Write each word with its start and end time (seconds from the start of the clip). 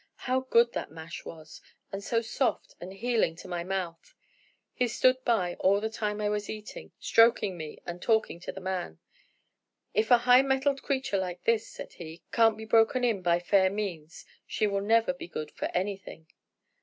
How 0.25 0.39
good 0.39 0.73
that 0.73 0.89
mash 0.89 1.25
was! 1.25 1.61
and 1.91 2.03
so 2.03 2.23
soft 2.23 2.73
and 2.81 2.91
healing 2.91 3.35
to 3.35 3.47
my 3.47 3.63
mouth. 3.63 4.15
He 4.73 4.87
stood 4.87 5.23
by 5.23 5.53
all 5.59 5.79
the 5.79 5.91
time 5.91 6.19
I 6.19 6.27
was 6.27 6.49
eating, 6.49 6.91
stroking 6.99 7.55
me 7.55 7.77
and 7.85 8.01
talking 8.01 8.39
to 8.39 8.51
the 8.51 8.59
man. 8.61 8.97
'If 9.93 10.09
a 10.09 10.17
highmettled 10.21 10.81
creature 10.81 11.19
like 11.19 11.43
this,' 11.43 11.67
said 11.69 11.93
he, 11.93 12.23
'can't 12.31 12.57
be 12.57 12.65
broken 12.65 13.03
in 13.03 13.21
by 13.21 13.37
fair 13.39 13.69
means, 13.69 14.25
she 14.47 14.65
will 14.65 14.81
never 14.81 15.13
be 15.13 15.27
good 15.27 15.51
for 15.51 15.65
anything.' 15.65 16.25